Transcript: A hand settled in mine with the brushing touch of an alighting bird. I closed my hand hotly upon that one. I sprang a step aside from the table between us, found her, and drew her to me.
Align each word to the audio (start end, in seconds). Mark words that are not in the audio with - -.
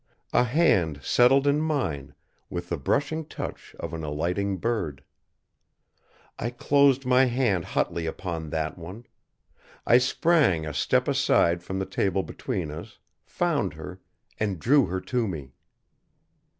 A 0.33 0.45
hand 0.45 1.01
settled 1.03 1.45
in 1.45 1.61
mine 1.61 2.15
with 2.49 2.69
the 2.69 2.77
brushing 2.79 3.23
touch 3.23 3.75
of 3.79 3.93
an 3.93 4.03
alighting 4.03 4.57
bird. 4.57 5.03
I 6.39 6.49
closed 6.49 7.05
my 7.05 7.25
hand 7.25 7.65
hotly 7.65 8.07
upon 8.07 8.49
that 8.49 8.79
one. 8.79 9.05
I 9.85 9.99
sprang 9.99 10.65
a 10.65 10.73
step 10.73 11.07
aside 11.07 11.61
from 11.61 11.77
the 11.77 11.85
table 11.85 12.23
between 12.23 12.71
us, 12.71 12.97
found 13.27 13.75
her, 13.75 14.01
and 14.39 14.57
drew 14.57 14.87
her 14.87 15.01
to 15.01 15.27
me. 15.27 15.51